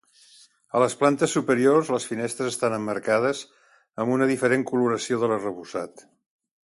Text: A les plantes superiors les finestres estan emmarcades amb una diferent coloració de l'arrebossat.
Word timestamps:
A 0.77 0.79
les 0.83 0.95
plantes 1.01 1.35
superiors 1.37 1.91
les 1.95 2.07
finestres 2.13 2.49
estan 2.53 2.77
emmarcades 2.77 3.43
amb 4.05 4.17
una 4.17 4.29
diferent 4.33 4.65
coloració 4.73 5.21
de 5.25 5.31
l'arrebossat. 5.35 6.05